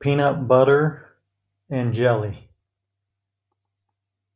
Peanut 0.00 0.46
butter 0.48 1.16
and 1.70 1.94
jelly. 1.94 2.50